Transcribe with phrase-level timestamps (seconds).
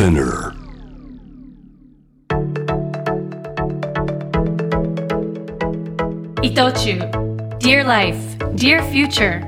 [0.00, 0.54] Spinner.
[6.42, 6.98] 伊藤忠
[7.60, 8.16] Dear Life,
[8.56, 9.42] Dear Future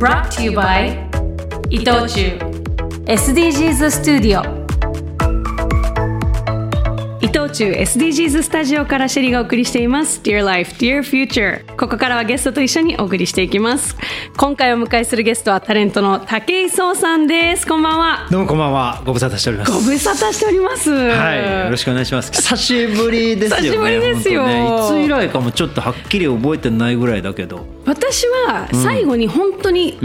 [0.00, 0.98] Brought to you by
[1.70, 2.40] 伊藤忠
[3.06, 4.02] SDGs ス
[7.56, 10.20] タジオ伊藤忠 SDGs スタジオからシェリがお送りしています。
[10.22, 11.64] Dear Life, Dear Future.
[11.76, 13.96] ここからはゲストと一緒にお送りしていきます。
[14.36, 17.66] 今回お迎えするゲストはタレントの武井壮さんです。
[17.66, 18.28] こんばんは。
[18.30, 19.02] どうもこんばんは。
[19.06, 19.72] ご無沙汰しております。
[19.72, 20.90] ご無沙汰しております。
[20.90, 22.30] はいよろしくお願いします。
[22.30, 23.68] 久しぶりですよね。
[23.68, 24.46] 久しぶりですよ。
[24.46, 27.64] ね、いつ以来かもちょっとはっきり覚えてないぐらいだけど。
[27.86, 29.98] 私は最後に本当に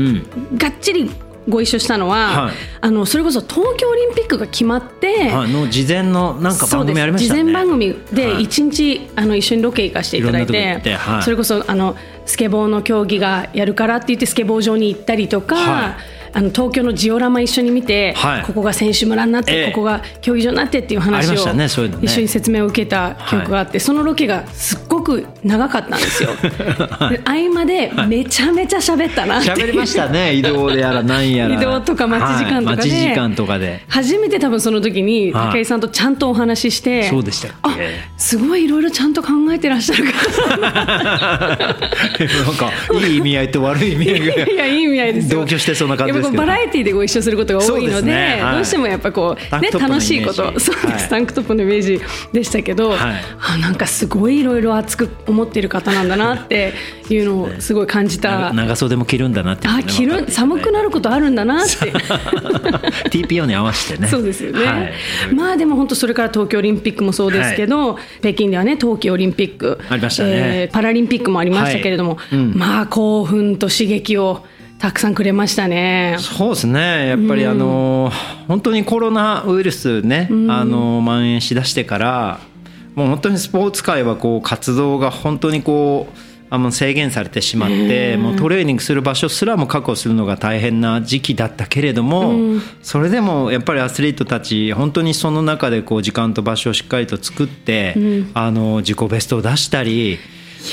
[0.56, 1.12] がっちり
[1.48, 2.54] ご一緒したのは、はい。
[2.82, 7.40] あのそれこそ東京オリンピックが決まって、あの事前のなんか番組ありましたね。
[7.40, 8.44] 事前番組ではい。
[8.44, 10.82] 一日、あの一緒にロケ行かせていただいて
[11.24, 18.44] それこそあのスケボーの競技がやるからって言ってスケボー場に行ったりとか、はいあの東京のジオラマ一緒に見て、はい。
[18.44, 19.72] ここが選手村になって、ええ。
[19.72, 21.66] ここが競技場になってっていう話をねね。
[22.02, 26.30] 一緒に説明を受けた記憶があって、そのロケがすっごく長かったんですよ。
[27.10, 31.56] で合間でめちゃめちゃ喋ったなっていりましたね 移動でやらなんやら。
[31.56, 32.90] 移動とか待ち時間とかで、はい。
[32.90, 33.82] 待ち時間とかで。
[33.88, 35.52] 初めて多分その時にはい。
[35.54, 37.78] 武井さんとちゃんとお話しして、そうでしたあ
[38.18, 40.12] すごいいろいろちゃんと考えてらっしゃるか。
[40.62, 41.46] な
[42.52, 42.72] んか
[43.08, 45.40] いい意味合いと悪い意味合いがらいやいい意味合いですよ。
[45.42, 48.40] 同居してそうな感じバラエティーでご一緒することが多いのでね。
[48.42, 48.56] はい。
[48.56, 53.00] どうしてもやっぱこう、ね、楽しいことそうです、はいタンクトップのイメージでしたけど、はい。
[53.00, 56.74] あなんかすごいいろいろ熱く思ってる方なんだなって
[57.10, 58.52] いうのをすごい感じた。
[58.52, 61.92] 長長袖も着るんだなっていうのあ着る寒くなることあるんだなって。
[63.12, 64.08] TPO に合わせてね。
[64.08, 64.94] そうですよね、はい。
[65.34, 70.30] まあでも本当それから東京オリンピックもそうですけど、北京ではね冬季オリンピックありましたね。
[70.34, 72.36] えーパラリンピックもありましたけれども、はい。
[72.36, 72.54] うん。
[72.56, 74.44] まあ興奮と刺激を
[74.82, 76.18] たくさんくれましたね。
[76.20, 78.12] そうですねやっぱりあの、
[78.48, 82.40] 本当にコロナウイルスね、あの蔓延しだしてから
[82.96, 86.18] もう本当にスポーツ界はこう活動が本当にこう
[86.50, 97.96] あの制限されてしまって、もうトレーニングする場所すらも確保するのが大変な時期だったけれども、それでもやっぱりアスリートたち本当にその中でこう時間と場所をしっかりと作って、
[98.34, 100.18] あの自己ベストを出したり。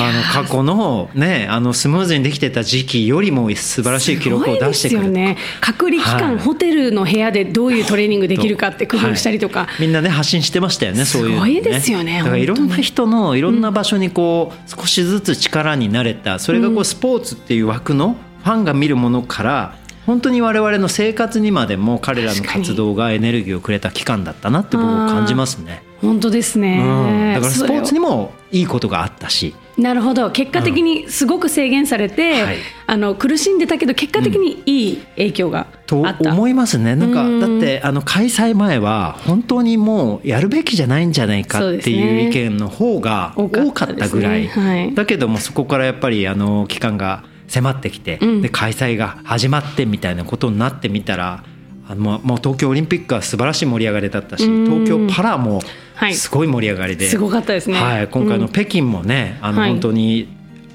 [0.00, 5.00] あの過去のねあのスムーズにできてた時期よりも素晴らしい記録を出してくる。
[5.00, 5.36] すごいですよね。
[5.60, 6.38] 隔離期間、はい。
[6.38, 9.82] ホテルの部屋でどういうトレーニングできるかって工夫したりとか、はい。
[9.82, 19.76] みんなね発信してましたよねそういうのすごいですよねだからいろんな人のいろんな場所にこう少しずつ力になれたそれがこうスポーツっていう枠のファンが見るものから
[20.06, 25.82] 本当に我々の生活にまでも彼らの活動がエネルギーをくれた期間だったなって僕は感じますね。
[26.00, 26.80] 本当ですね。
[26.80, 30.30] うん、だからスポーツにももいいことがあったしなるほど。
[30.30, 32.56] 結果的にすごく制限されて、はい。
[32.86, 36.32] あの苦しんでたけど結果的にいい影響がとあった。
[36.32, 36.96] 思いますね。
[36.96, 37.40] なんかうん。
[37.40, 44.94] だってあの開催前は本当にもうやるべきじゃないんじゃないかっていう意見の方が多かったぐらい多かったですねはい。
[44.94, 48.42] だけどもそこからやっぱりあの期間が迫ってきてうん。
[48.42, 51.44] で開催が始まってみたいなことになってみたら
[51.88, 54.64] あのもうもう東京オリンピックは素晴らしい盛り上がりだったしうん。
[54.84, 55.62] 東京パラも
[55.94, 57.80] はいすごい盛り上がりで、すごかったですね。
[57.80, 58.52] はい、今回のうん。
[58.52, 59.70] 北京もね、あのはい。
[59.70, 60.28] 本当に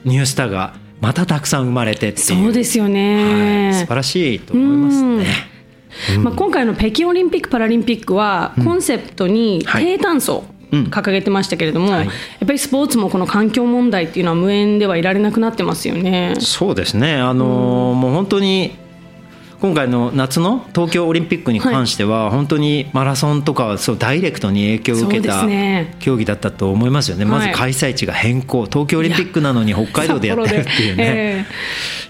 [0.04, 2.44] ニュースターがまたたくさん生まれてっていう。
[2.44, 3.86] そうですよはい、ね素。
[3.86, 5.26] 晴らしいと思いますね。
[6.24, 9.86] まあ、今回の北京オリンピック・パラリンピックはコンセプトにはい。
[9.86, 10.84] 低炭素うん。
[10.86, 12.06] 掲げてましたけれども、はい。
[12.08, 16.34] やっぱりスポーツもこの環境問題っていうのは無縁ではいられなくなってますよね。
[16.40, 18.72] そうですね、あのーもう本当に
[19.64, 25.46] 今回の夏の東京オリンピックに関しては、本当にマラソンとかはそうダイレクトに影響を受けた
[26.00, 31.04] 競技だったと思いますよね、まずはい開催地が変更、東京オリンピックなのに北海道でやってるっていうね。
[31.08, 31.46] え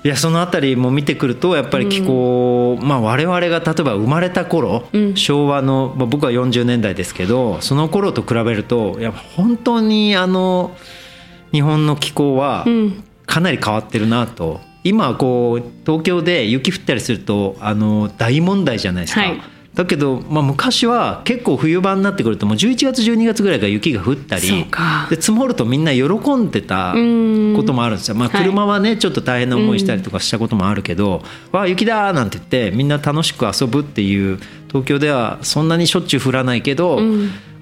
[0.04, 10.72] いや そのあたりも見てくるとやっぱり気候、まあ、我々が例えば生まれた頃、昭和の、まあ、僕は40年代ですけどその頃と比べるとやっぱ本当にあの
[11.52, 13.04] 日本の気候はん。
[13.28, 14.73] かなり変わってるなと。
[14.84, 19.42] 今はこう東京で雪降ったりするとあの大問題じゃないですか、はい。
[19.74, 25.08] だけど、まあ、昔は結構冬場になってくるともう11月12月ぐらいが雪が降ったりか。
[25.10, 28.44] で積もるとみんな喜んでたこともあるんですよ、まあ、はい。
[28.44, 37.00] 車はねちょっと大変な思いしたりとかしたこともあるけど「わあ雪だ!」なんて言ってみんな楽しく遊ぶっていう東京ではそんなにしょっちゅう降らないけど、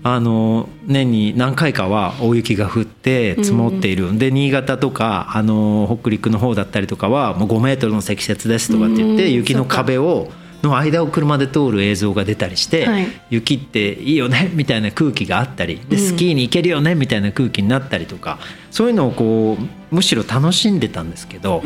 [0.04, 10.30] あの年に何回かは大雪が降って積もっている、で新潟とかあの北陸の方だったりとかはもう5メートルの積雪ですとかって言って、うん雪の壁を
[10.64, 13.08] の間を車で通る映像が出たりして、はい。
[13.30, 18.38] 雪っていいよね みたいな空気があったりでスキーに行けるよねみたいな空気になったりとか
[18.70, 21.64] そういうのをこうむしろ楽しんでたんですけど、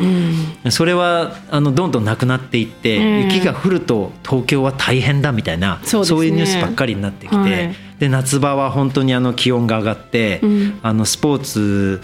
[0.70, 10.78] それはあのどんどんなくなっていって、ええ雪が降ると東京は大変だみたいなそういうニュースばっかりになってきて、はいで夏場は本当にあの気温が上がって、うん。
[10.82, 12.00] あのスポーツ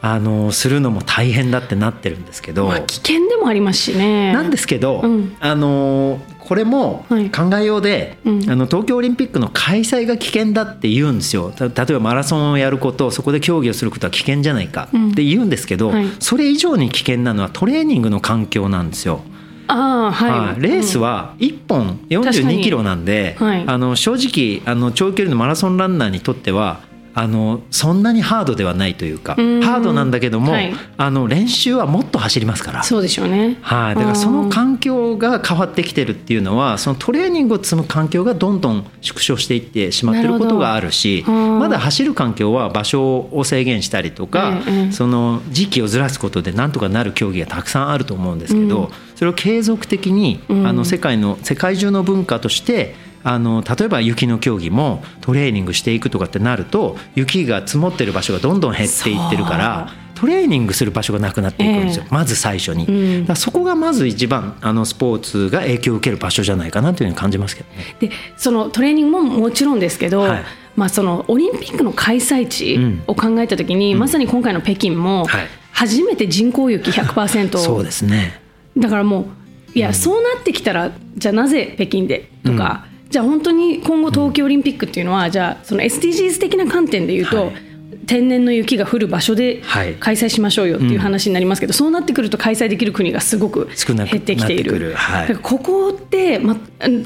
[0.00, 4.32] あのするのも大変だってなってるんですけど、まあ、危険でもありますしね。
[4.32, 5.36] なんですけど、うん。
[5.40, 7.30] あのこれもはい。
[7.30, 8.50] 考えようで、うん。
[8.50, 11.50] あの東京オリンピックの開催が危険だって言うんですよ。
[11.50, 16.06] た例えばマラソンをやることそこで競技をすることは危険じゃないかって言うんですけど、はい。
[16.20, 19.22] それ以上に危険なのはトレーニングの環境なんですよ。
[19.68, 23.64] ああはい、はい、レースは1本42キロなんで、はい。
[23.66, 26.80] あの正直あの長距離のマラソンランナーにとっては
[27.16, 29.62] あのそんなにハードではないというかうん。
[29.62, 30.72] ハードなんだけども、はい。
[30.96, 32.82] あの練習はもっと走りますから。
[32.82, 33.56] そうでしょうね。
[33.62, 44.92] はい、だからその環境が変わってきてるっていうのはそのトレーニングを積む環境がどんどん縮小していってしまってることがあるしまだ走る環境は場所を制限したりとか、ええええ。
[44.92, 50.66] その時期をずらすことでなんとかなる競技がたくさんあると思うんですけど、うんそれを継続的に、うん。
[50.66, 62.86] あの世界の世界中の文化としてあの例えば雪の競技もトレーニングしていくとかってなると雪が積もってる場所がどんどん減っていってるからトレーニングする場所がなくなっていくんですよ、えまず最初に。
[62.86, 62.90] う
[63.22, 63.26] ん。
[63.26, 67.96] だそこがまず一番あのスポーツが影響を受ける場所じゃないかなというふうに感じますけどね。
[67.98, 70.42] でそのトレーニングももちろんですけど、はい。
[70.76, 73.02] まあ、そのオリンピックの開催地うん。
[73.06, 75.46] を考えた時に、まさに今回の北京もはい。
[75.72, 78.40] 初めて人工雪100%、そうですね。
[78.76, 79.26] だからもう
[79.74, 87.74] いや、そうなってきたらじゃあなぜ北京でとか、じゃあ本当に今後冬季オリンピックっていうのは、じゃあその SDGs 的な観点で言うと、はい
[88.06, 89.94] 天然の雪が降る場所ではい。
[89.94, 94.78] 開催しましょうよっていう話になりますけど、そうなってくると開催できる国がすごく減ってきている。
[94.78, 95.36] るはい。
[95.36, 96.56] ここって、ま、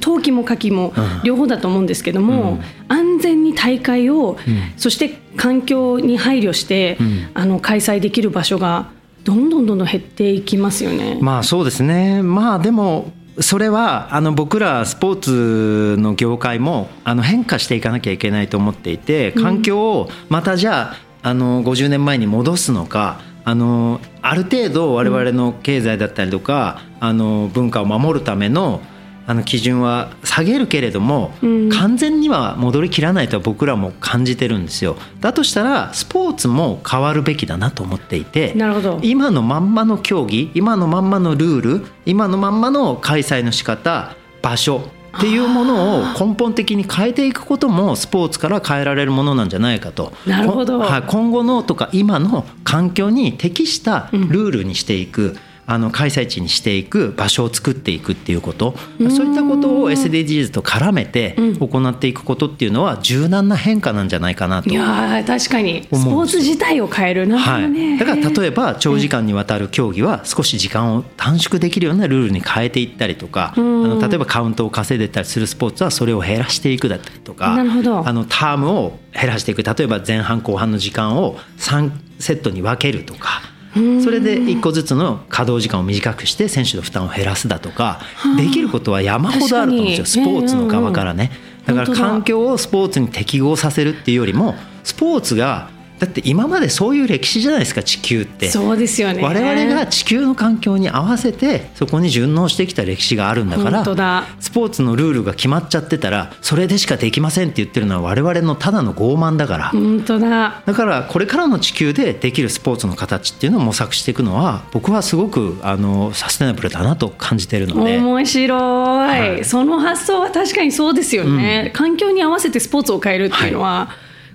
[0.00, 1.20] 冬季も夏季もうん。
[1.24, 4.38] 両方だと思うんですけども、安全に大会を、
[4.76, 7.30] そして環境に配慮して、ん。
[7.34, 8.90] あの開催できる場所が
[9.28, 11.18] どんどんどんどん減っていきますよね。
[11.20, 12.22] まあそうですね。
[12.22, 28.80] まあでもそれはあの僕らスポーツの業界もあの変化していかなきゃいけないと思っていて環境をまたじゃああの50年前に戻すのかあのある程度我々の経済だったりとか、あの文化を守るための
[29.28, 31.68] あの基準は下げるけれども、うん。
[31.68, 34.96] 完全には戻りきらないとは僕らも感じてるんですよ。
[35.20, 38.98] だとしたらスポーツも変わるべきだなと思っていてなるほど。
[39.02, 44.80] 今のまんまの競技今のまんまのルール今のまんまの開催の仕方場所
[45.18, 50.14] っていうものを根本的に変えていくこともスポーツから変えられるものなんじゃないかと。
[50.26, 50.78] なるほど。
[50.78, 55.36] こはい、今後のとか今の環境に適したルールにしていく、
[55.70, 58.74] あの開催地にしていく場所を作っていくっていうこと。
[59.10, 64.70] そういったことを SDGs と絡めて行っていくことっていうのは柔軟な変化なんじゃないかなと。
[64.70, 65.86] いやー確かに。
[65.92, 73.82] スポーツ自体を変えるなるほはい、だから例えば長時間にわたる競技は少し時間を短縮できるようなルールに変えていったりとか、あん。
[73.82, 78.08] の例えばカウントを稼いでたりするスポーツはそれを減らしていくだったりとかなるほど。
[78.08, 79.62] あのタームを減らしていく。
[79.62, 83.57] 例えば前半後半の時間を3セットに分けるとか。
[84.02, 88.00] それで1個ずつの稼働時間を短くして選手の負担を減らすだとか
[88.36, 90.24] できることは山ほどあると思うんですよ。
[90.24, 91.30] スポーツの側からね。
[91.66, 94.54] だから環境をスポーツに適合させるっていうよりも
[94.84, 98.48] スポーツがだって今までそういう歴史じゃないですか地球って。
[98.48, 99.22] そうですよね。
[99.22, 104.26] 我々が地球の環境に合わせてそこに順応してきた歴史があるんだから本当だ。
[104.40, 109.68] スポーツのルールが決まっちゃってたらそれでしかできませんって言ってるのは我々のただの傲慢だから。
[109.70, 110.62] 本当だ。
[110.64, 117.98] だからこれからの地球でできるスポーツの形っていうのを模索していくのは僕はすごくあのサステナブルだなと感じているので。
[117.98, 119.44] 面白い、はい。
[119.44, 123.90] その発想は確かにそうですよね、環境に合わせてスポーツを変えるっていうのは、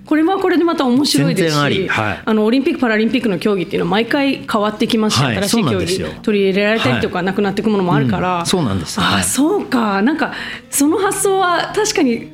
[0.06, 1.88] これはこれでまた面白いですしあり。
[1.88, 2.22] はい。
[2.24, 5.36] あのオリンピック・パラリンピックの競技っていうのは毎回変わってきますし、はい。
[5.36, 8.46] 新しい競技取り入れられたりとか、なくなっていくものもあるから、うん。
[8.46, 8.98] そうなんです。
[9.00, 10.02] あそうか。
[10.02, 10.32] なんか
[10.70, 12.32] その発想は確かに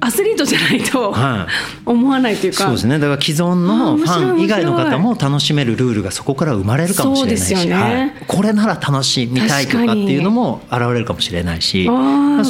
[0.00, 1.48] アスリートじゃないとは
[1.86, 2.98] 思わないというか、そうですね。
[2.98, 7.82] だから既存あのファン以外の方も楽しめるルールがそこから生まれるかもしれないし、そうですよね。
[7.82, 8.12] はい。
[8.26, 11.90] これなら楽しい見たいとかっていうのも現れるかもしれないしそ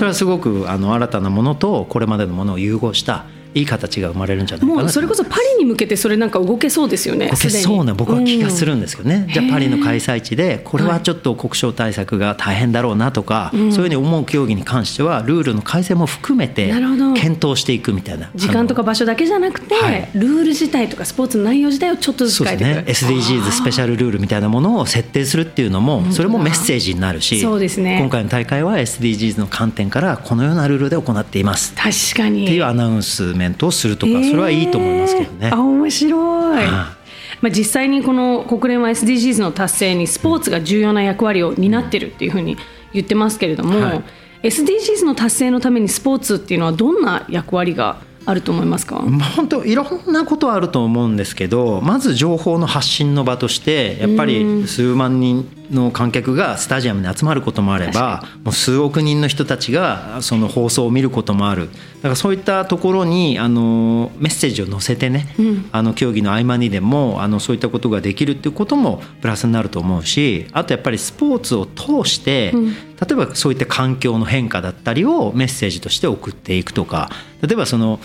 [0.03, 9.33] れはすごくあの新たなものとこれまでのものを融合したいい形が生まれるんじゃないかなもうそれこそパリに向けてそれなんか動けそうですよね動けそうな僕は気がするんですけどね、うん。
[9.33, 18.31] じゃあパリの開催地でこれはちょっと国章対策が大変だろうなとか、そういうふうに思う競技に関してはルールの改正も含めて検討していくみたいな。
[18.35, 20.11] 時間とか場所だけじゃなくて、はい。
[20.15, 23.11] ルール自体とかスポーツの内容自体をちょっとずつそう変えですね。
[23.13, 27.99] ていく SDGs スペシャルルールみたいなものを設定するっていうのもそれもメッセージになるしそうですね。
[28.01, 31.75] 今回の大会は SDGs の観点からこのようなルールで行っています。
[31.75, 32.45] 確かに。
[32.45, 35.49] っていうアナウンスメントをするとかそれはいいと思いますけどね。
[35.49, 35.61] えーあ。
[35.61, 36.97] 面白い、は
[37.41, 42.57] まあ、実際にこの国連は SDGs の達成にスポーツが重要な役割を担ってるっていうふうに
[42.93, 44.05] 言ってますけれども、はい。
[44.45, 61.69] SDGs の達成のためにスポーツっていうのはどんな役割があると思いますか、まあ、本当いろんなことあると思うんですけどまず情報の発信の場としてやっぱり数万人の観客がスタジアムに集まることもあればもう数億人の人たちがその放送を見ることもある。
[61.97, 65.27] だからそういったところにあのメッセージを載せてね、
[65.73, 78.01] あの競技の合間にでもあのそういったことができるっていうこともプラスになると思うしあとやっぱりスポーツを通して、例えばそういった環境の変化だったりをメッセージとして送っていくとか例えばその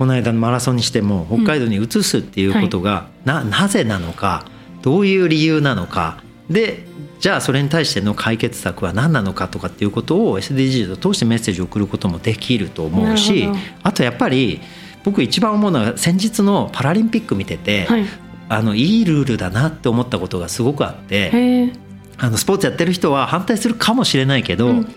[0.00, 4.46] この間のマラソンにしても北海道に移すっていうことが、ななぜなのか
[4.80, 6.22] どういう理由なのか。
[6.48, 6.86] で
[7.18, 13.46] じゃあそれに対しての解決策は何なのかとかっていうことを SDGs を通してメッセージを送ることもできると思うし
[13.82, 14.62] あとやっぱり
[15.04, 18.06] 僕一番思うのは先日のパラリンピック見てて、はい。
[18.48, 21.70] あのいいルールだなって思ったことがすごくあって。
[22.16, 24.94] あのスポーツやってる人は反対するかもしれないけど、うん。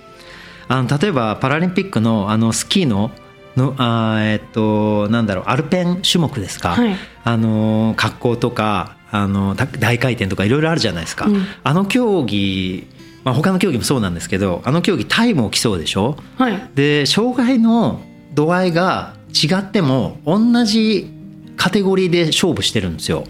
[0.70, 3.12] あの例えばパラリンピックのあのスキーの
[3.56, 6.96] のあーえっとなんだろうアルペン種目ですか、はい。
[7.24, 11.46] あの滑降とかあのだ大回転とかいろいろあるじゃないですか、うん。
[11.64, 12.88] あの競技、
[13.24, 16.18] まあ、他の競技もそうなんですけどあの競技タイムを競うでしょ？
[16.38, 16.70] はい。
[16.74, 18.02] で障害の
[18.34, 21.12] 度合いが違っても同じ
[21.56, 23.26] カテゴリーで勝負してるんですよ。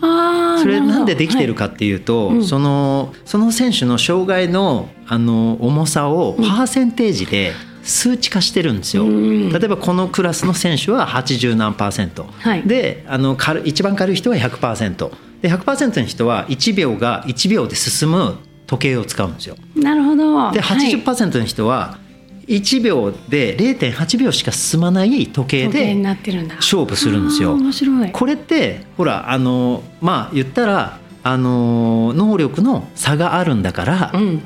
[0.00, 2.36] それなんでできてるか、かっていうと、はい。
[2.36, 2.44] うん。
[2.44, 7.52] そのその選手の障害のあの重さをパーセンテージで
[7.84, 9.04] 数値化してるんですよ。
[9.04, 9.52] うん。
[9.52, 12.62] 例えばこのクラスの選手は80何パーセント、はい。
[12.62, 15.10] であの軽い一番軽い人は100%
[15.42, 19.54] で100%の人は1秒が1秒で進む時計を使うんですよ。
[19.54, 20.50] はい、なるほど。
[20.52, 20.92] ではい。
[20.92, 21.98] 80%の人は
[22.46, 27.50] 1秒で0.8秒しか進まない時計で勝負するんですよ。
[27.50, 28.12] あー面白い。
[28.12, 34.42] これってほらあのまあ言ったらあの能力の差があるんだから、うん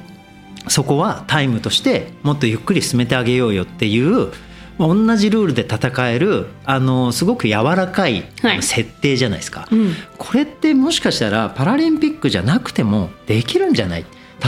[0.68, 4.32] そこはタイムとしてもっとゆっくり進めてあげようよっていう
[4.78, 8.24] まあ同じルールで戦えるあのすごく柔らかい
[8.60, 9.94] 設定じゃないですか、うん。
[10.18, 14.04] これってもしかしたらパラリンピックじゃなくてもできるんじゃない？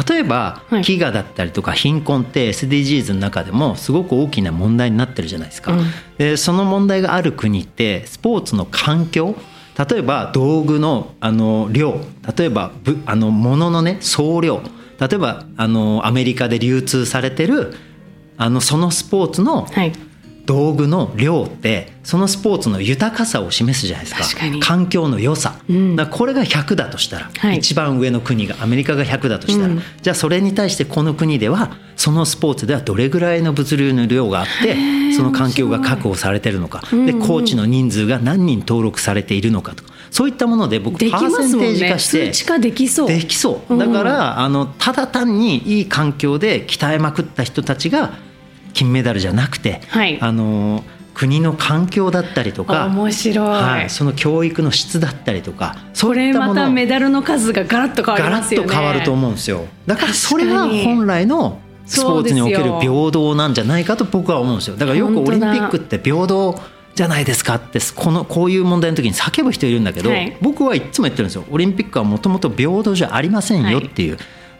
[0.08, 0.82] 例えばはい。
[0.82, 5.72] 飢餓だったりとか貧困って SDGs の中でもすごく大きな問題になってるじゃないですか。
[5.72, 5.84] うん。
[6.16, 9.34] でその問題がある国ってスポーツの環境
[9.90, 12.00] 例えば道具のあの量
[12.36, 14.62] 例えばぶあの物のね総量
[15.00, 17.74] 例えばあのアメリカで流通されてる
[18.36, 19.66] あのそのスポーツの
[20.50, 24.24] 道具の量ってそのスポーツの豊かさを示すじゃないですか。
[24.24, 24.60] 確かに。
[24.60, 25.94] 環境の良さ、うん。
[25.94, 27.58] だこれが100だとしたら、はい。
[27.58, 29.82] 一番上の国がアメリカが100だとしたら、うん。
[30.02, 39.92] じゃあそれに対してこの国ではそのスポーツではどれぐらいの物流の量があってーその環境が確保されてるのか、うんでコーチの人数が何人登録されているのかとか。
[40.10, 43.08] そういったもので僕パーセンテージ化して値化できそう。
[43.08, 43.78] できそう。
[43.78, 48.14] だから、あのただ単にいい環境で鍛えまくった人たちが
[48.72, 50.18] 金メダルじゃなくて、はい。
[50.20, 58.68] あの国の環境だったりとか、面白い、はい、その教育の質だったりとかそこれまたメダルの数がガラッと変わりガラッますよね。
[58.68, 59.66] と変わると思うんですよ。
[59.86, 64.76] だからそれが本来のスポーツにおける平等なんじゃないかと僕は思うんですよ。
[64.76, 66.58] だからよくオリンピックって平等
[66.94, 70.36] じゃないですかってこのこういう問題の時に叫ぶ人いるんだけど、はい。
[70.40, 71.44] 僕はいつも言ってるんですよ。
[71.50, 74.16] オリンピックはもともと平等じゃありませんよっていう、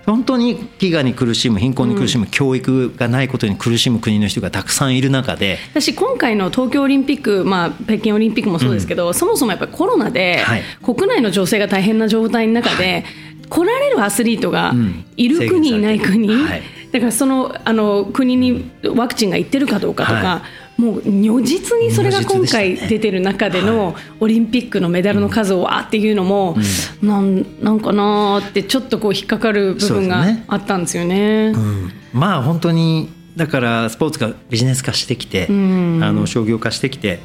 [0.07, 10.63] 本当に飢餓に苦しむ貧困に苦しむ、教育がないことに苦しむ国の人がたくさんいる中で私今回の東京オリンピック、まあ、北京オリンピックもそうですけど、そもそもやっぱりコロナではい。
[10.83, 13.05] 国内の情勢が大変な状態の中で、
[13.49, 15.05] 来られるアスリートがうん。
[15.17, 16.63] いる国、いない国、はい。
[16.93, 20.43] だからそのあの国にワクチンが行ってるかどうかとか、は
[20.81, 26.57] もう如実にそれが今回出てる中でのオリンピックのメダルの数をあっていうのも、
[27.03, 31.53] なんなんかなーってちょっとこう引っかかる部分があったんですよね。
[31.55, 31.93] うん。
[32.15, 36.03] まあ本当にだからスポーツがビジネス化してきて、ん。
[36.03, 37.21] あの商業化してきて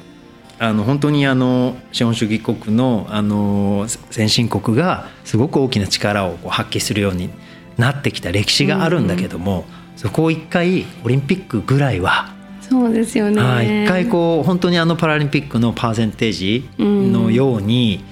[0.59, 7.29] あの本当にあの資本主義国のあの先進国がすごく大きな力を発揮するように
[7.77, 9.63] なってきた歴史があるんだけども、
[9.95, 12.34] そこを一回オリンピックぐらいは
[12.69, 13.41] そうですよね。
[13.41, 13.83] はい。
[13.83, 18.03] 一回こう本当にあのパラリンピックのパーセンテージのように、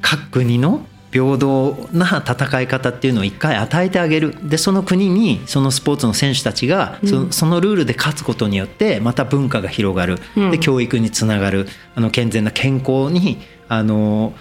[0.00, 4.36] 各国の平等な戦い方っていうのを一回与えてあげる。
[4.48, 10.18] でその国にそのスポーツの選手たちがそ,、そのルールで勝つことによってまた文化が広がる、
[10.50, 11.68] で教育につながる。
[11.94, 14.34] あの健全な健康にあの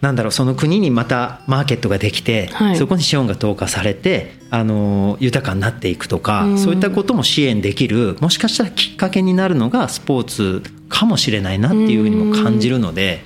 [0.00, 2.76] なんだろうその国にまたマーケットができて、はい。
[2.76, 13.22] そこに資本が投下されてあの豊かになっていくとか、そういったことも支援できるもしかしたらきっかけになるのがスポーツかもしれないなっていうふうにも感じるので、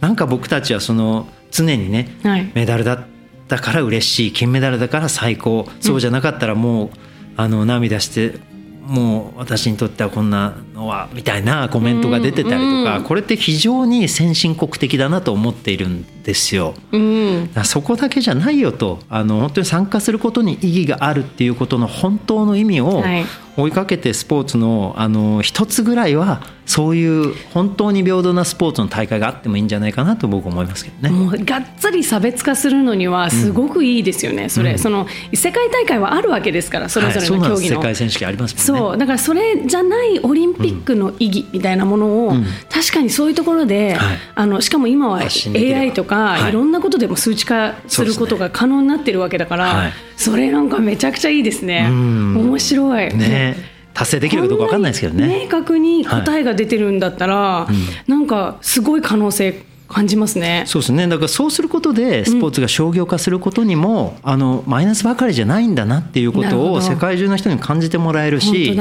[0.00, 2.50] なんか僕たちはその常にね、はい。
[2.54, 3.06] メダルだっ
[3.46, 6.90] たから嬉しい金メダルだから最高そうじゃなかったらもう、
[7.36, 8.40] あの涙して
[8.86, 16.74] もう私にとってはこんなのはみたいなコメントが出てたりとか、これって非常に先進国的だなと思っているんですよ。
[16.92, 23.24] うんそこだけじゃないよとあの本当に参加することに意義があるっていうことの本当の意味をはい。
[23.58, 31.10] 追いかけてスポーツのあの一つぐらいはそういう本当に平等なスポーツの大会があってもいいんじゃないかなと僕は思いますけどね。
[31.10, 37.74] もうがっつり差別化するのにはすごくいいですよね、それ、その世界大会はあるわけですからそれぞれの競技の、はい、そうなんです。
[37.74, 38.80] 世界選手権ありますもんね。
[38.80, 38.98] そう。
[38.98, 42.32] だからそれじゃないオリンピックの意義みたいなものを、
[42.70, 44.18] 確かにそういうところで、はい。
[44.34, 46.50] あのしかも今は AI とか、はい。
[46.50, 49.92] い、ろんなことでも数値化することが可能になってるわけだからはい。
[50.16, 52.36] それなんかめちゃくちゃいいですね、ん。
[52.36, 53.14] 面白い。
[53.14, 53.56] ね。
[53.94, 55.42] 達成できるかどうかわかんないですけどね。
[55.44, 57.66] 明確に答えが出てるんだったら、
[58.06, 60.64] なんかすごい可能性感じますね。
[60.66, 61.08] そうですね。
[61.08, 68.78] だからそうすることでスポーツが商業化することにも、あのマイナスばかりじゃないんだなっていうことを世界中の人に感じてもらえるし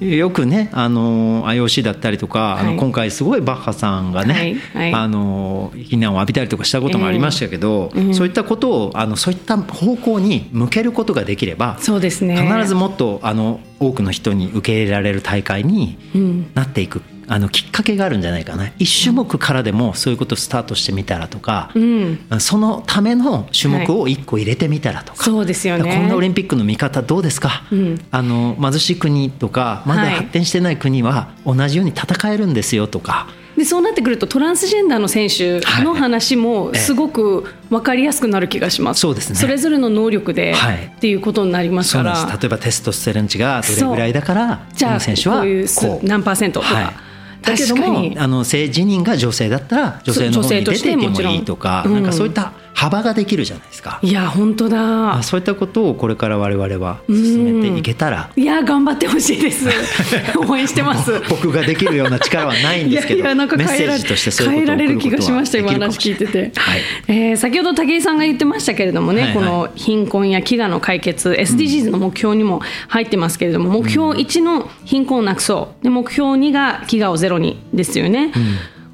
[0.00, 2.74] よくねあの IOC だったりとか、あはい。
[2.74, 4.54] の今回すごいバッハさんがね、はい。
[4.74, 4.94] はい。
[4.94, 12.36] あの非難を浴びたりとかしたこともありましたけど、ええそういったことをあのそういった方向に向けることができればそうですね。
[12.36, 16.50] 必ずもっとあの多くの人に受け入れられる大会にうん。
[16.54, 18.70] なっていく、あのきっかけがあるんじゃないかな。
[18.78, 25.94] 一種目からでもそういうことをスタートしてみたらとか、うん、そのための種目を1個入れてみたらとか、そうですよね。
[25.94, 28.00] こんなオリンピックの見方どうですか、うん。
[28.10, 39.48] あの貧しい国とかまだはい発展してない国は同じように戦えるんですよとか、でそうなってくるとトランスジェンダーの選手の話もすごく分かりやすくなる気がします、そうですね。
[39.48, 40.86] れぞれの能力ではい。
[40.86, 45.44] っていうことになりますから、例えばテストステロン値がどれぐらいだからじゃあこの選手は
[45.76, 46.06] こう。
[46.06, 47.07] 何パーセントとか、はい
[47.50, 51.94] だけども確かにあの性自認が女性だったら女性の方に出ていてもいいとか、そうん。
[51.94, 53.98] なんかそういった幅ができるじゃないですか。
[54.02, 55.16] いや本当だ。
[55.16, 58.30] あそういったことをこれから我々は進めていけたら。
[58.36, 59.66] いや頑張ってほしいです。
[60.38, 61.20] 応援してます。
[61.28, 66.80] 僕ができるような力はないんですけどいやなんかメッセージとしてそういうことを変えられる気がしました今話聞いてて、はい。
[67.08, 69.34] えー先ほど武井さんが言ってましたけれどもね、はいはい。
[69.34, 75.84] この貧困や飢餓の解決 SDGs の目標にも入ってますけれども、目標1の貧困をなくそう。
[75.84, 78.32] で目標2が飢餓をゼロにですよね、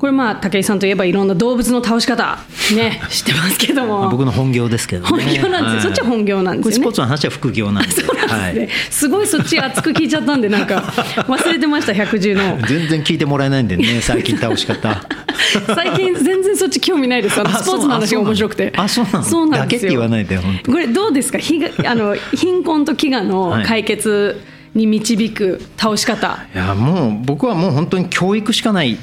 [0.05, 2.39] これまあ武井さんといえばいろんな動物の倒し方
[2.77, 4.11] ね 知ってますけども。
[4.11, 5.25] 僕の本業ですけどね。
[5.25, 6.75] 本業なんですよ、そっちは本業なんですよね。
[6.75, 8.65] スポーツの話は副業なんでそうなんはですね。
[8.67, 10.93] い、すごいそっち熱く聞いちゃったんでなんか
[11.27, 12.59] 忘れてました百獣の。
[12.69, 15.03] 全然聞いてもらえないんでね最近倒し方。
[15.75, 17.41] 最近全然そっち興味ないです。
[17.41, 18.75] あのあスポーツの話が面白くて。
[18.77, 19.89] あそうなのそうなんですよ。
[19.89, 20.73] だけって言わないで本当。
[20.73, 21.39] これどうですか？
[21.87, 24.39] あの貧困と飢餓の解決
[24.75, 28.99] に導く倒し方、いやもう僕はもう本当に教育しかない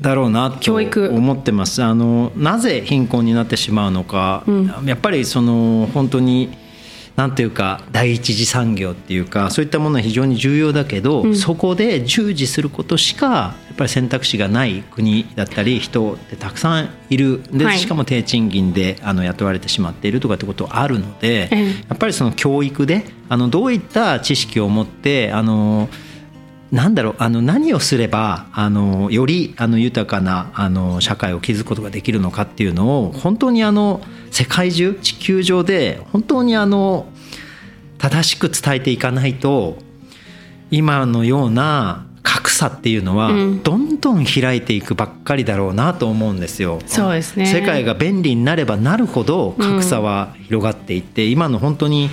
[0.00, 1.10] だろうなと教育。
[1.10, 1.82] 思ってます。
[1.82, 4.44] あのなぜ貧困になってしまうのか、
[4.84, 6.50] やっぱりその本当に
[7.16, 17.42] なんていうか第一次産業っていうかそういったものは非常に重要だけど、そこで従事することしかやっぱり選択肢がない国だったり人ってたくさんいる。
[17.52, 17.78] で、はい。
[17.78, 21.66] しかも低賃金であの雇われてしまっているとかってことあるので、ええ。
[21.66, 25.88] やっぱりその教育であのどういった知識を持ってあの
[26.72, 37.08] なんだろうあの何をすればあのよりあの豊かなあの社会を築くことができるのかっていうのを本当にあの世界中地球上で本当にあの
[37.98, 39.78] 正しく伝えていかないと
[40.70, 46.78] 今のような格差っていうのはうんどんどん開いていくばっかりだろうなと思うんですよ。
[46.86, 52.08] そうですね世界が便利になればなるほど格差は広がっていって、今の本当に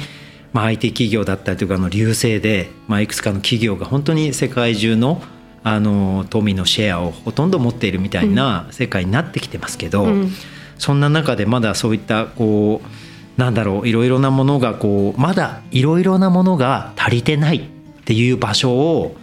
[0.58, 5.22] まあ IT 企業だったりとかの流星で、まあ、いくつかの企業が本当に世界中の
[5.64, 10.32] あの富のシェアをほとんど持っているみたいな世界になってきてますけど、うん。
[10.80, 17.62] そんな中でまだそういったこうなんだろういろいろなものがこうまだいろいろなものが足りてないっ
[18.06, 19.16] ていう場所を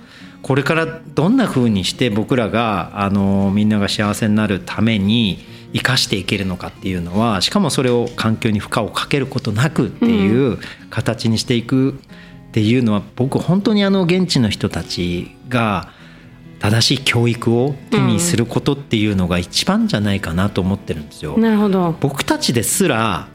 [0.42, 5.38] これからどんな風にして僕らがあのみんなが幸せになるために
[5.74, 10.58] 生かしていけるのかっていうのはしかもそれを環境に負荷をかけることなくっていう
[10.88, 11.94] 形にしていくっ
[12.52, 15.90] ていうのは僕本当にあの現地の人たちが
[16.60, 21.36] 正しい教育を手にすることっていうのが一番じゃないかなと思ってるんですよ。
[21.36, 23.26] なるほど僕たちですら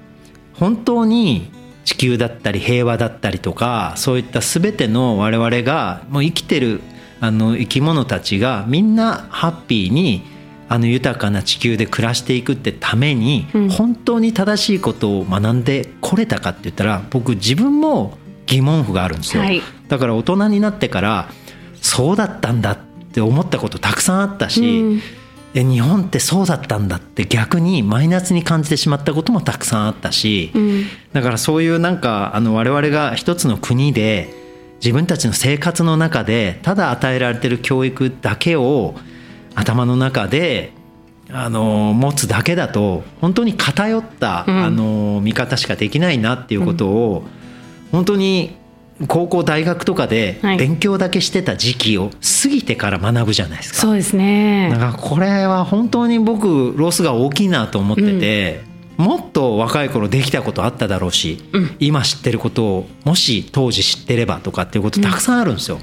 [0.53, 1.51] 本当に
[1.83, 6.81] 地球だったり平和だったりとかそういった全ての我々がもう生きてる
[7.19, 10.23] あの生き物たちがみんなハッピーに
[10.71, 19.61] あの豊かな地球で暮らしていくってために、本当に正しいことを学んでこれたかって言ったら僕自分も疑問符があるんですよ、はい。
[19.87, 21.29] だから大人になってから
[21.81, 22.77] そうだったんだっ
[23.11, 25.01] て思ったことたくさんあったし、うん。
[25.53, 30.83] で日本ってそうだったんだって逆にマイナスに感じてしまったこともたくさんあったし、うん。
[31.13, 34.31] だからそういうなんかあの我々が一つの国で
[34.75, 38.93] 自分たちの生活の中でただ与えられてる教育だけを
[39.59, 40.71] 頭の中で
[41.31, 44.63] あの持つだけだと本当に偏った、うん。
[44.63, 47.23] あの見方しかできないなっていうことを、
[47.91, 48.57] 本当に
[49.07, 50.57] 高校大学とかではい。
[50.57, 53.79] 勉強だけしてた時期を過ぎてから学ぶじゃないですか。
[53.79, 54.69] そうですね。
[54.71, 58.61] だからこれは本当に僕ロスが大きいなと思ってて、
[58.97, 61.75] もっと若い頃できたことあっただろうし、うん。
[61.79, 65.79] 今知ってることをもし当時知ってればとかっていうことたくさんあるんですよ。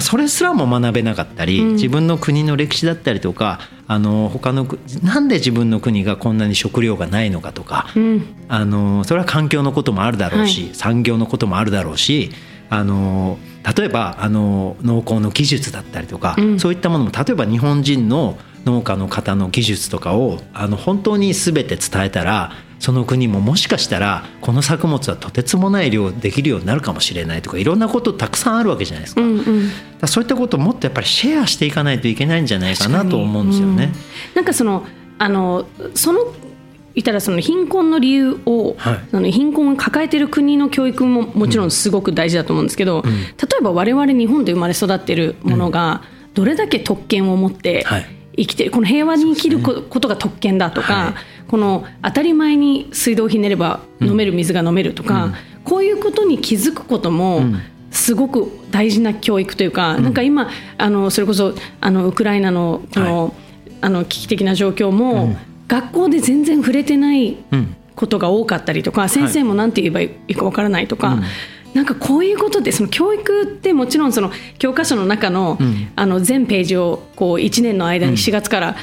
[0.00, 1.72] それすらも学べなかったり、うん。
[1.74, 8.26] 自分の国の歴史だったりとかあの他の国なんで自分の国がこんなに食料がないのかとか、うん。
[8.48, 12.30] あのそれは環境のこともあるだろうし、は産業のこともあるだろうし
[12.68, 13.38] あの
[13.76, 16.60] 例えばあの農耕の技術だったりとか、うん。
[16.60, 29.70] そういったものも例えば日本人の農家の方の技術とかをあの本当に全て伝えたらその国ももしかしたらこの作物はとてつもない量できるようになるかもしれないとかいろんなことたくさんあるわけじゃないですか,、うんうん。
[30.08, 33.84] そういったことをもっとやっぱりシェアしていかないといけないんじゃないかなと思うんですよね。
[33.84, 33.92] うん
[34.34, 34.84] なんかその
[35.18, 36.26] あのその
[36.94, 43.02] 言ったらその貧困の理由を、はいその貧困を抱えている国の教育ももちろんすごく大事だと思うんですけど、ん。
[43.04, 43.10] 例
[43.58, 46.02] えば我々日本で生まれ育っているものが
[46.34, 48.06] どれだけ特権を持ってはい。
[48.38, 51.14] 生きてこの平和に生きるこことが特権だとか、はい
[51.48, 57.60] この当たり前に水道をひねれば飲める水が飲めるとか、こういうことに気づくことも、ん。
[57.92, 63.34] すごく大事な教育というか、なんか今あのそれこそあのウクライナのこの,、
[63.80, 67.76] あの危機的な状況も、学校で全然触れてないうん。
[67.96, 71.22] ことが多かったりとか先生も何て言えばいいかわからないとか、うん。
[71.72, 75.90] なんかこういうことでその教育ってもちろんその教科書の中の,、うん。
[75.96, 78.76] あの全ページをこう1年の間に4月から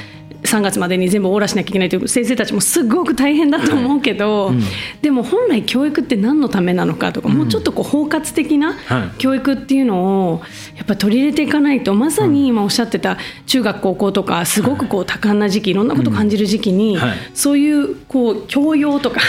[0.44, 4.60] 3月までに全部網羅しなきゃいけないという先生たちもすごく大変だと思うけど、うん。
[5.02, 9.18] でも本来教育って何のためなのかとか、もうちょっとこう包括的なはい。
[9.18, 10.42] 教育っていうのを
[10.76, 15.74] やっぱり取り入れていかないとまさに今おっしゃってた中学高校とかすごくこう多感な時期い。
[15.74, 17.18] ろんなことを感じる時期に、はい。
[17.34, 19.20] そういうこう教養とか、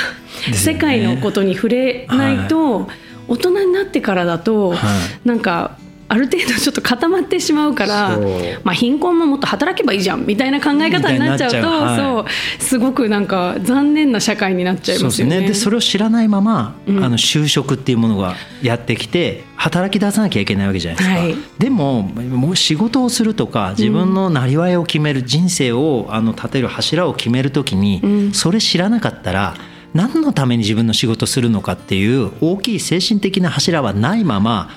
[0.48, 0.54] ね。
[0.54, 2.88] 世界のことに触れないと、
[3.28, 4.78] 大人になってからだと、は
[5.24, 8.20] なんかある程度ちょっと固まってしまうから
[8.64, 11.98] まあ、貧困ももっと働けばいいじゃんみたいな考え方になっちゃうとはい。
[11.98, 15.42] そうすごくなんか残念な社会になっちゃいますよね。
[15.42, 15.48] ね。
[15.48, 17.04] でそれを知らないまま、うん。
[17.04, 21.36] あの就職っていうものがやってきて働き出さなきゃいけないわけじゃないですか、はい。
[21.58, 28.34] でももう仕事をするとか自分のなりわいを決める、人生をあの立てる柱を決めるときに、うん。
[28.34, 29.56] それ知らなかったら
[29.96, 34.70] 何のために自分の仕事するのかっていう大きい精神的な柱はないまま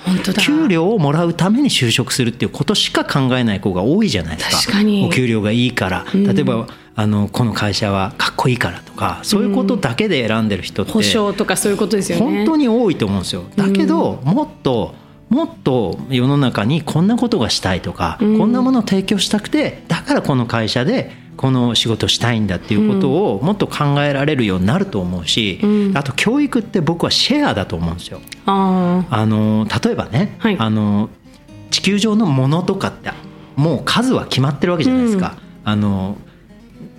[0.45, 4.57] 給料をもらうために就職するっていうことしか考えない子が多いじゃないですか。
[4.57, 5.05] 確かに。
[5.05, 6.05] お給料がいいから。
[6.15, 6.23] ん。
[6.23, 12.25] 例えば、あのこの会社はかっこいいからとかそういうことだけで選んでる人って保証とかそういうことですよね。
[12.25, 13.43] 本当に多いと思うんですよ。
[13.55, 14.95] だけど、もっと
[15.29, 18.37] もっと世の中にこんなことがしたいとか、うん。
[18.37, 25.97] こんなものを提供したくてだからこの会社でこの仕事したいんだっていうことをもっと考えられるようになると思うし、うん。
[25.97, 28.19] あと教育って僕はシェアだと思うんですよ。
[28.45, 30.57] ああの例えばね、はい。
[30.59, 31.09] あの
[31.69, 33.11] 地球上のものとかって
[33.55, 35.37] もう数は決まってるわけじゃないですか。
[35.63, 36.17] あの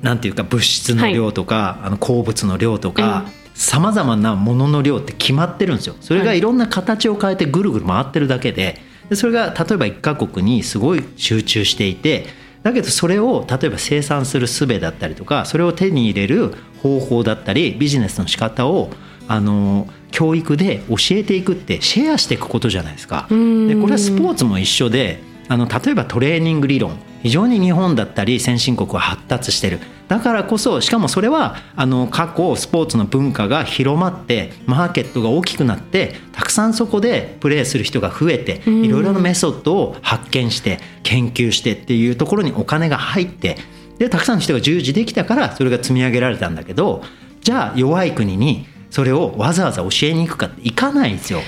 [0.02, 5.96] なんていうか物質の量とか、あの鉱物の量とかうんさまざまなものの量って決まってるんですよ。
[6.00, 12.26] それがはいいろんな形を変えてぐるぐる回ってるだけででそれが例えば一カ国にすごい集中していて
[12.62, 18.90] だけどそれを例えば生産する術だったりとかそれを手に入れる方法だったりビジネスの仕方を
[19.28, 23.28] あの教育で教えていくってシェアしていくことじゃないですか。
[23.30, 29.78] うんでこれはスポーツも一緒であの例えばトレーニング理論非常に日本だったり先進国は発達してる
[30.10, 43.56] だからこそしかもそれはあの過去スポーツの文化が広まってマーケットが大きくなってたくさんそこでプレーする人が増えてうんいろいろなメソッドを発見して研究してっていうところにお金が入って
[43.98, 47.04] でたくさんの人が従事できたからそれが積み上げられたんだけど
[47.42, 51.40] じゃあ弱い国にそれをわざわざ教えに行くかっていかないんですよ。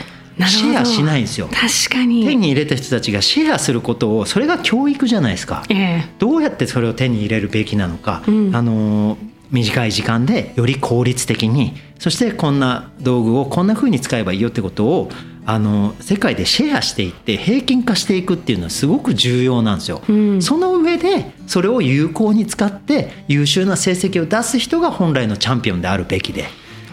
[0.46, 1.48] シェアしないんですよ。
[1.48, 2.24] 確かに。
[2.24, 8.56] 手に入れた人たちがシェアすることをそれが教育じゃないですか、ええ、どうやってそれを手に入れるべきなのか、うん。
[8.56, 9.18] あの
[9.50, 15.10] 短い時間でより効率的にそしてこんな道具をこんな風に使えばいいよってことを
[15.44, 20.00] あの世界でシェアしていって平均化していくっていうのはすごく重要なんですよ。
[20.08, 20.42] うん。
[20.42, 26.46] その上でそれを有効に使って優秀な成績を出す人が本来のチャンピオンであるべきで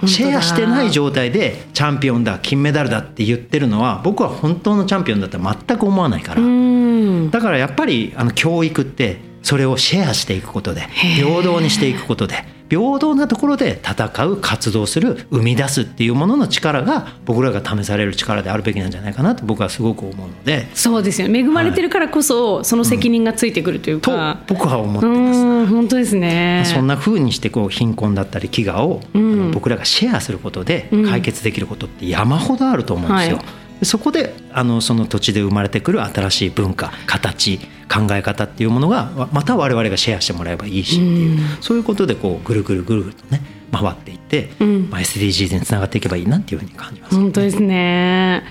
[0.05, 6.41] シェアしてない状態でチャンピオンだ金メダルだって言ってるのは僕は本当のチャンピオンだって全く思わないから。
[6.41, 7.31] うん。
[7.31, 20.67] だからやっぱりあの教育ってそれをシェアしていくことで平等にしていくことで平等なところで戦う活動する生み出すっていうものの力が僕らが試される力であるべきなんじゃないかなと僕はすごく思うので。
[20.73, 21.39] そうですよね。
[21.39, 25.39] 恵まれてるからこそその責任がついてくるというとか、僕は思っうてます。
[25.43, 26.63] ん本当ですね。
[26.65, 29.51] そんな風にしてこう貧困だったり飢餓を、うん。
[29.51, 33.37] 僕らがシェアすることでうん解決できることって山ほどあると思うんですよ。
[33.37, 33.45] はい。
[33.45, 33.51] で
[33.83, 37.57] そこであのその土地で生まれてくる新しい文化形
[37.89, 41.61] 考え方っていうものがわまた我々がシェアしてもらえばいいしっていう、うん。
[41.61, 44.89] そういうことでこうぐるぐるぐるぐるとね回っていって、うん。
[44.89, 47.15] まあ、SDGs につながっていけばいいなっていうふうに感じます。
[47.15, 48.43] 本当ですね。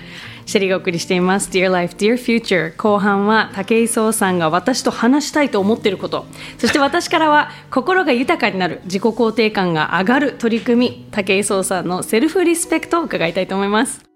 [0.45, 1.49] シェリーがお送りしています。
[1.51, 6.25] Dear Life, Dear Future 後半は武井壮さんが私と話したいと思っていること。
[6.57, 11.07] そして私からは 心が豊かになる自己肯定感が上がる取り組み。
[11.11, 14.08] 武井壮さんのセルフリスペクトを伺いたいと思います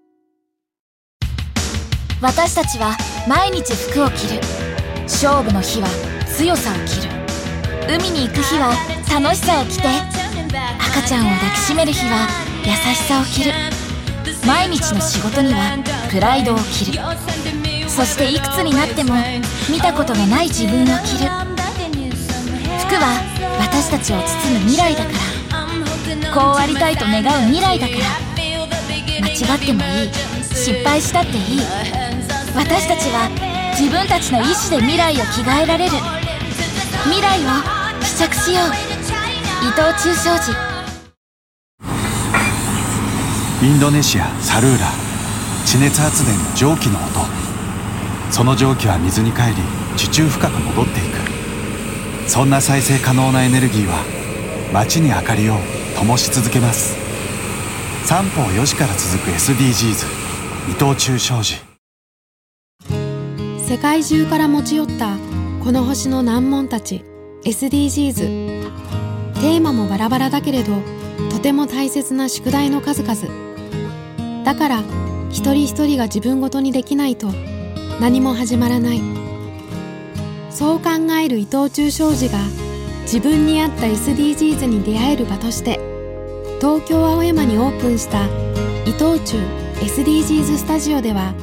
[2.24, 2.96] 私たちは
[3.28, 4.40] 毎日服を着る。
[5.02, 5.88] 勝負の日は
[6.26, 7.12] 強さを着る。
[7.86, 8.72] 海に行く日は
[9.12, 9.82] 楽しさを着て
[10.80, 12.26] 赤ちゃんを抱きしめる日は
[12.64, 13.52] 優しさを着る。
[14.46, 15.76] 毎日の仕事には
[16.10, 16.98] プライドを着る。
[17.90, 19.12] そしていくつになっても
[19.70, 21.28] 見たことのない自分を着る。
[22.88, 23.20] 服は
[23.60, 25.10] 私たちを包む未来だか
[25.52, 26.32] ら。
[26.32, 28.00] こうありたいと願う未来だから。
[29.20, 30.10] 間違ってもいい。
[30.54, 32.03] 失敗したっていい。
[32.56, 33.28] 私たちは
[33.76, 35.90] 自分たちの意志で未来を着替えられる。
[37.02, 37.48] 未来を
[38.00, 38.68] 試着しよう。
[39.66, 40.52] 伊藤忠商事。
[43.60, 44.86] インドネシアサルーラ。
[45.66, 47.26] 地熱発電の蒸気の音。
[48.30, 49.54] その蒸気は水に帰り
[49.96, 51.02] 地中深く戻ってい
[52.22, 52.30] く。
[52.30, 54.04] そんな再生可能なエネルギーは
[54.72, 55.56] 街に明かりを
[55.96, 56.94] 灯し続けます。
[58.04, 60.06] 三方よしから続く SDGs
[60.70, 61.63] 伊藤忠商事。
[63.74, 65.16] 世界中から持ち寄った
[65.64, 67.04] この星の難問たち
[67.42, 68.14] SDGs
[69.34, 70.74] テーマもバラバラだけれど
[71.28, 74.44] とても大切な宿題の数々。
[74.44, 74.82] だから
[75.30, 77.26] 一人一人が自分ごとにできないと
[78.00, 79.00] 何も始まらない。
[80.50, 82.38] そう考える伊藤忠商事が
[83.02, 85.80] 自分に合った SDGs に出会える場として
[86.60, 88.24] 東京青山にオープンした
[88.86, 89.36] 伊藤忠
[89.80, 91.34] SDGs スタジオでは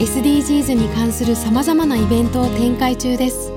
[0.00, 3.52] SDGs に関するさまざまなイベントを展開中です。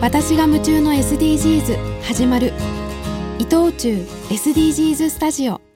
[0.00, 2.52] 私が夢中の SDGs 始まる。
[3.38, 5.67] 伊藤忠 SDGs スタジオ。